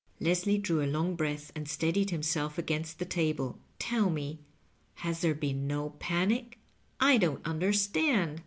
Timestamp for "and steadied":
1.55-2.09